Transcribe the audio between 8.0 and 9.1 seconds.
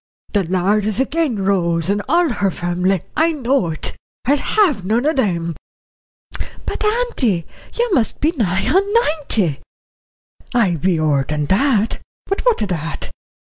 be nigh on